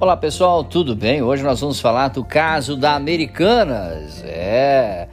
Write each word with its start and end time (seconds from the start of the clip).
Olá 0.00 0.16
pessoal, 0.16 0.64
tudo 0.64 0.96
bem? 0.96 1.20
Hoje 1.20 1.42
nós 1.42 1.60
vamos 1.60 1.78
falar 1.78 2.08
do 2.08 2.24
caso 2.24 2.74
da 2.74 2.94
Americanas. 2.94 4.24
É. 4.24 5.06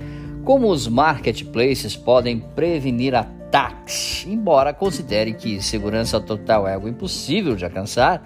Como 0.45 0.69
os 0.69 0.87
marketplaces 0.87 1.93
podem 1.97 2.39
prevenir 2.39 3.13
ataques, 3.13 4.25
embora 4.25 4.73
considere 4.73 5.33
que 5.33 5.61
segurança 5.61 6.21
total 6.21 6.65
é 6.65 6.75
algo 6.75 6.87
impossível 6.87 7.53
de 7.53 7.65
alcançar, 7.65 8.25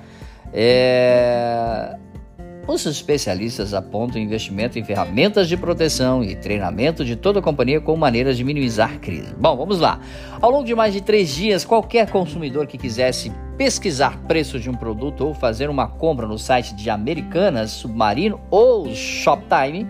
é... 0.54 1.98
Os 2.68 2.86
especialistas 2.86 3.74
apontam 3.74 4.22
investimento 4.22 4.78
em 4.78 4.84
ferramentas 4.84 5.50
de 5.50 5.58
proteção 5.58 6.24
e 6.24 6.36
treinamento 6.36 7.04
de 7.04 7.16
toda 7.16 7.40
a 7.40 7.42
companhia 7.42 7.82
como 7.82 7.98
maneiras 7.98 8.38
de 8.38 8.44
minimizar 8.44 9.00
crise. 9.00 9.34
Bom, 9.36 9.58
vamos 9.58 9.80
lá. 9.80 10.00
Ao 10.40 10.52
longo 10.52 10.64
de 10.64 10.76
mais 10.76 10.94
de 10.94 11.02
três 11.02 11.30
dias, 11.30 11.66
qualquer 11.66 12.12
consumidor 12.12 12.68
que 12.68 12.78
quisesse 12.78 13.32
pesquisar 13.62 14.18
preço 14.28 14.60
de 14.60 14.72
um 14.72 14.74
produto 14.74 15.24
ou 15.24 15.36
fazer 15.36 15.70
uma 15.70 15.88
compra 15.88 16.26
no 16.26 16.40
site 16.40 16.74
de 16.74 16.90
Americanas, 16.90 17.70
Submarino 17.70 18.42
ou 18.50 18.92
Shoptime 18.92 19.88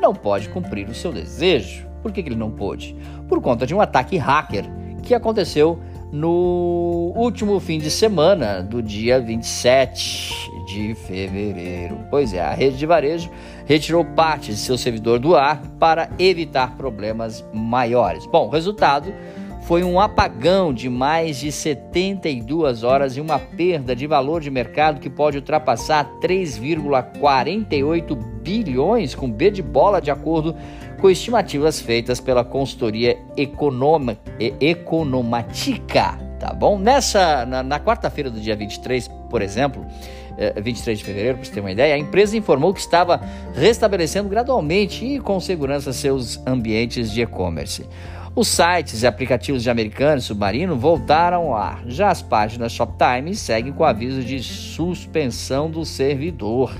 não 0.00 0.12
pode 0.12 0.48
cumprir 0.48 0.88
o 0.88 0.94
seu 0.94 1.12
desejo. 1.12 1.86
Por 2.02 2.10
que, 2.10 2.18
ele 2.18 2.34
não 2.34 2.50
pôde? 2.50 2.96
Por 3.28 3.40
conta 3.40 3.64
de 3.64 3.72
um 3.72 3.80
ataque 3.80 4.16
hacker 4.16 4.64
que 5.04 5.14
aconteceu 5.14 5.78
no 6.10 7.12
último 7.14 7.60
fim 7.60 7.78
de 7.78 7.92
semana 7.92 8.60
do 8.60 8.82
dia 8.82 9.20
27 9.20 10.50
de 10.66 10.96
fevereiro. 11.06 11.98
Pois 12.10 12.34
é, 12.34 12.40
a 12.40 12.52
rede 12.52 12.76
de 12.76 12.86
varejo 12.86 13.30
retirou 13.66 14.04
parte 14.04 14.50
de 14.50 14.56
seu 14.56 14.76
servidor 14.76 15.20
do 15.20 15.36
ar 15.36 15.62
para 15.78 16.10
evitar 16.18 16.76
problemas 16.76 17.44
maiores. 17.54 18.26
Bom, 18.26 18.48
resultado 18.48 19.14
foi 19.62 19.82
um 19.84 19.98
apagão 20.00 20.72
de 20.74 20.88
mais 20.88 21.38
de 21.38 21.52
72 21.52 22.82
horas 22.82 23.16
e 23.16 23.20
uma 23.20 23.38
perda 23.38 23.94
de 23.94 24.06
valor 24.06 24.40
de 24.40 24.50
mercado 24.50 25.00
que 25.00 25.08
pode 25.08 25.36
ultrapassar 25.38 26.04
3,48 26.20 28.16
bilhões 28.42 29.14
com 29.14 29.30
B 29.30 29.50
de 29.50 29.62
bola, 29.62 30.00
de 30.00 30.10
acordo 30.10 30.56
com 31.00 31.08
estimativas 31.08 31.80
feitas 31.80 32.20
pela 32.20 32.44
consultoria 32.44 33.16
Economa, 33.36 34.18
Economatica, 34.60 36.18
tá 36.38 36.52
bom? 36.52 36.78
Nessa 36.78 37.46
na, 37.46 37.62
na 37.62 37.80
quarta-feira 37.80 38.30
do 38.30 38.40
dia 38.40 38.56
23, 38.56 39.08
por 39.32 39.40
exemplo, 39.40 39.84
23 40.62 40.98
de 40.98 41.04
fevereiro, 41.04 41.38
para 41.38 41.46
você 41.46 41.52
ter 41.52 41.60
uma 41.60 41.72
ideia, 41.72 41.94
a 41.94 41.98
empresa 41.98 42.36
informou 42.36 42.74
que 42.74 42.80
estava 42.80 43.18
restabelecendo 43.54 44.28
gradualmente 44.28 45.04
e 45.04 45.18
com 45.18 45.40
segurança 45.40 45.90
seus 45.90 46.38
ambientes 46.46 47.10
de 47.10 47.22
e-commerce. 47.22 47.86
Os 48.36 48.48
sites 48.48 49.02
e 49.02 49.06
aplicativos 49.06 49.62
de 49.62 49.70
Americano 49.70 50.18
e 50.18 50.22
Submarino 50.22 50.76
voltaram 50.76 51.44
ao 51.44 51.56
ar. 51.56 51.82
Já 51.86 52.10
as 52.10 52.20
páginas 52.20 52.72
Shoptime 52.72 53.34
seguem 53.34 53.72
com 53.72 53.84
aviso 53.84 54.22
de 54.22 54.42
suspensão 54.42 55.70
do 55.70 55.84
servidor. 55.84 56.74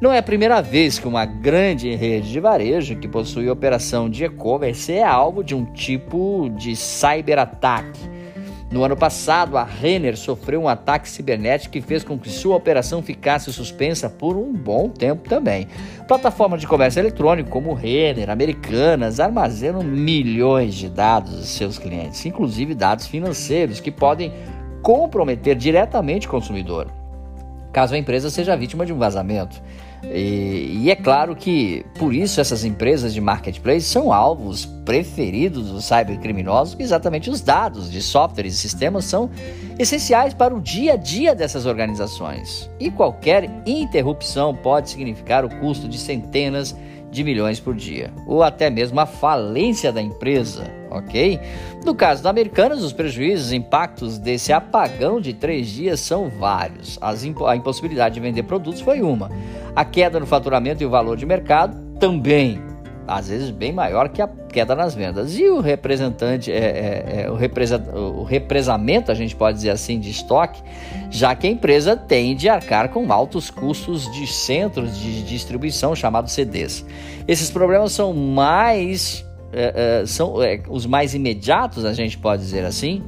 Não 0.00 0.12
é 0.12 0.18
a 0.18 0.22
primeira 0.22 0.60
vez 0.60 0.98
que 0.98 1.06
uma 1.06 1.24
grande 1.24 1.94
rede 1.94 2.30
de 2.30 2.40
varejo 2.40 2.96
que 2.96 3.08
possui 3.08 3.48
operação 3.48 4.10
de 4.10 4.24
e-commerce 4.24 4.92
é 4.92 5.04
alvo 5.04 5.42
de 5.42 5.54
um 5.54 5.64
tipo 5.64 6.50
de 6.56 6.74
cyberataque 6.74 8.15
no 8.76 8.84
ano 8.84 8.94
passado, 8.94 9.56
a 9.56 9.64
Renner 9.64 10.18
sofreu 10.18 10.60
um 10.60 10.68
ataque 10.68 11.08
cibernético 11.08 11.72
que 11.72 11.80
fez 11.80 12.04
com 12.04 12.18
que 12.18 12.28
sua 12.28 12.56
operação 12.56 13.02
ficasse 13.02 13.50
suspensa 13.50 14.10
por 14.10 14.36
um 14.36 14.52
bom 14.52 14.90
tempo 14.90 15.26
também. 15.26 15.66
Plataformas 16.06 16.60
de 16.60 16.66
comércio 16.66 17.00
eletrônico 17.00 17.48
como 17.48 17.72
Renner, 17.72 18.28
Americanas, 18.28 19.18
armazenam 19.18 19.82
milhões 19.82 20.74
de 20.74 20.90
dados 20.90 21.40
de 21.40 21.46
seus 21.46 21.78
clientes, 21.78 22.26
inclusive 22.26 22.74
dados 22.74 23.06
financeiros 23.06 23.80
que 23.80 23.90
podem 23.90 24.30
comprometer 24.82 25.56
diretamente 25.56 26.26
o 26.26 26.30
consumidor, 26.30 26.88
caso 27.72 27.94
a 27.94 27.98
empresa 27.98 28.28
seja 28.28 28.54
vítima 28.54 28.84
de 28.84 28.92
um 28.92 28.98
vazamento. 28.98 29.58
E, 30.04 30.80
e, 30.82 30.90
é 30.90 30.94
claro 30.94 31.34
que 31.34 31.84
por 31.98 32.14
isso 32.14 32.40
essas 32.40 32.64
empresas 32.64 33.12
de 33.12 33.20
marketplace 33.20 33.82
são 33.82 34.12
alvos 34.12 34.66
preferidos 34.84 35.70
dos 35.70 35.84
cybercriminosos, 35.84 36.76
exatamente 36.78 37.28
os 37.28 37.40
dados 37.40 37.90
de 37.90 38.00
softwares 38.00 38.54
e 38.54 38.58
sistemas 38.58 39.04
são 39.04 39.30
essenciais 39.78 40.32
para 40.32 40.54
o 40.54 40.60
dia 40.60 40.94
a 40.94 40.96
dia 40.96 41.34
dessas 41.34 41.66
organizações. 41.66 42.70
E 42.78 42.90
qualquer 42.90 43.50
interrupção 43.66 44.54
pode 44.54 44.90
significar 44.90 45.44
o 45.44 45.50
custo 45.56 45.88
de 45.88 45.98
centenas 45.98 46.72
de 46.72 46.76
milhões 47.24 47.60
por 47.60 47.74
dia, 47.74 48.12
ou 48.26 48.42
até 48.42 48.70
mesmo 48.70 48.98
a 49.00 49.06
falência 49.06 49.92
da 49.92 50.00
empresa, 50.00 50.64
ok? 50.90 51.40
No 51.84 51.94
caso 51.94 52.22
da 52.22 52.30
Americanas, 52.30 52.82
os 52.82 52.92
prejuízos 52.92 53.52
e 53.52 53.56
impactos 53.56 54.18
desse 54.18 54.52
apagão 54.52 55.20
de 55.20 55.32
três 55.32 55.68
dias 55.68 56.00
são 56.00 56.28
vários. 56.28 56.98
A 57.00 57.56
impossibilidade 57.56 58.14
de 58.14 58.20
vender 58.20 58.42
produtos 58.42 58.80
foi 58.80 59.02
uma. 59.02 59.30
A 59.74 59.84
queda 59.84 60.18
no 60.18 60.26
faturamento 60.26 60.82
e 60.82 60.86
o 60.86 60.90
valor 60.90 61.16
de 61.16 61.26
mercado 61.26 61.76
também 61.98 62.60
às 63.06 63.28
vezes 63.28 63.50
bem 63.50 63.72
maior 63.72 64.08
que 64.08 64.20
a 64.20 64.26
queda 64.56 64.74
nas 64.74 64.94
vendas. 64.94 65.38
E 65.38 65.50
o 65.50 65.60
representante, 65.60 66.50
é, 66.50 66.56
é, 66.56 67.22
é, 67.24 67.30
o, 67.30 67.34
represa, 67.34 67.76
o 67.94 68.22
represamento, 68.24 69.12
a 69.12 69.14
gente 69.14 69.36
pode 69.36 69.58
dizer 69.58 69.68
assim, 69.68 70.00
de 70.00 70.08
estoque, 70.08 70.62
já 71.10 71.34
que 71.34 71.46
a 71.46 71.50
empresa 71.50 71.94
tem 71.94 72.34
de 72.34 72.48
arcar 72.48 72.88
com 72.88 73.12
altos 73.12 73.50
custos 73.50 74.10
de 74.10 74.26
centros 74.26 74.98
de 74.98 75.22
distribuição, 75.24 75.94
chamados 75.94 76.32
CDs. 76.32 76.86
Esses 77.28 77.50
problemas 77.50 77.92
são 77.92 78.14
mais, 78.14 79.26
é, 79.52 80.00
é, 80.00 80.06
são 80.06 80.42
é, 80.42 80.62
os 80.70 80.86
mais 80.86 81.14
imediatos, 81.14 81.84
a 81.84 81.92
gente 81.92 82.16
pode 82.16 82.40
dizer 82.40 82.64
assim, 82.64 83.02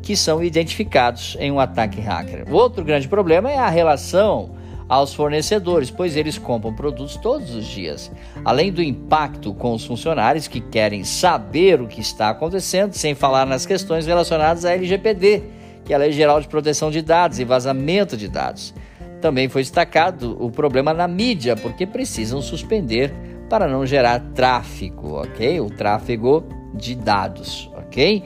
que 0.00 0.16
são 0.16 0.42
identificados 0.42 1.36
em 1.38 1.52
um 1.52 1.60
ataque 1.60 2.00
hacker. 2.00 2.46
Outro 2.50 2.82
grande 2.82 3.06
problema 3.06 3.50
é 3.50 3.58
a 3.58 3.68
relação 3.68 4.55
aos 4.88 5.12
fornecedores, 5.14 5.90
pois 5.90 6.16
eles 6.16 6.38
compram 6.38 6.74
produtos 6.74 7.16
todos 7.16 7.54
os 7.54 7.64
dias. 7.64 8.10
Além 8.44 8.72
do 8.72 8.82
impacto 8.82 9.52
com 9.52 9.74
os 9.74 9.84
funcionários 9.84 10.46
que 10.46 10.60
querem 10.60 11.04
saber 11.04 11.80
o 11.80 11.88
que 11.88 12.00
está 12.00 12.30
acontecendo, 12.30 12.92
sem 12.92 13.14
falar 13.14 13.46
nas 13.46 13.66
questões 13.66 14.06
relacionadas 14.06 14.64
à 14.64 14.72
LGPD, 14.72 15.42
que 15.84 15.92
é 15.92 15.96
a 15.96 15.98
Lei 15.98 16.12
Geral 16.12 16.40
de 16.40 16.48
Proteção 16.48 16.90
de 16.90 17.02
Dados 17.02 17.38
e 17.38 17.44
Vazamento 17.44 18.16
de 18.16 18.28
Dados. 18.28 18.74
Também 19.20 19.48
foi 19.48 19.62
destacado 19.62 20.36
o 20.40 20.50
problema 20.50 20.92
na 20.92 21.08
mídia, 21.08 21.56
porque 21.56 21.86
precisam 21.86 22.40
suspender 22.40 23.12
para 23.48 23.66
não 23.66 23.86
gerar 23.86 24.20
tráfego, 24.34 25.20
ok? 25.20 25.60
O 25.60 25.70
tráfego 25.70 26.44
de 26.74 26.94
dados, 26.94 27.70
ok? 27.76 28.22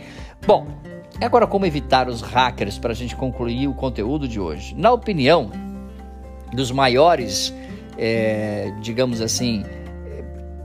Bom, 0.46 0.66
agora 1.20 1.46
como 1.46 1.66
evitar 1.66 2.08
os 2.08 2.22
hackers 2.22 2.78
para 2.78 2.92
a 2.92 2.94
gente 2.94 3.14
concluir 3.14 3.68
o 3.68 3.74
conteúdo 3.74 4.26
de 4.26 4.40
hoje? 4.40 4.74
Na 4.74 4.90
opinião 4.90 5.50
dos 6.52 6.70
maiores, 6.70 7.54
é, 7.98 8.72
digamos 8.80 9.20
assim, 9.20 9.64